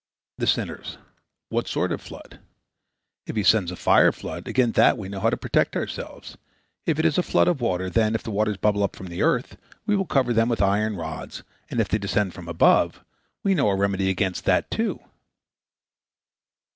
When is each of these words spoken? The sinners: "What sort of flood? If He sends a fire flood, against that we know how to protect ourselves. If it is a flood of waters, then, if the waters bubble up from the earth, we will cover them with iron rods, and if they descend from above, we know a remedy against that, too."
The 0.39 0.47
sinners: 0.47 0.97
"What 1.49 1.67
sort 1.67 1.91
of 1.91 2.01
flood? 2.01 2.39
If 3.27 3.35
He 3.35 3.43
sends 3.43 3.69
a 3.69 3.75
fire 3.75 4.11
flood, 4.11 4.47
against 4.47 4.73
that 4.73 4.97
we 4.97 5.09
know 5.09 5.19
how 5.19 5.29
to 5.29 5.37
protect 5.37 5.75
ourselves. 5.75 6.39
If 6.87 6.97
it 6.97 7.05
is 7.05 7.19
a 7.19 7.21
flood 7.21 7.47
of 7.47 7.61
waters, 7.61 7.91
then, 7.91 8.15
if 8.15 8.23
the 8.23 8.31
waters 8.31 8.57
bubble 8.57 8.81
up 8.81 8.95
from 8.95 9.09
the 9.09 9.21
earth, 9.21 9.57
we 9.85 9.95
will 9.95 10.07
cover 10.07 10.33
them 10.33 10.49
with 10.49 10.59
iron 10.59 10.95
rods, 10.95 11.43
and 11.69 11.79
if 11.79 11.87
they 11.87 11.99
descend 11.99 12.33
from 12.33 12.47
above, 12.47 13.05
we 13.43 13.53
know 13.53 13.69
a 13.69 13.75
remedy 13.75 14.09
against 14.09 14.45
that, 14.45 14.71
too." 14.71 15.01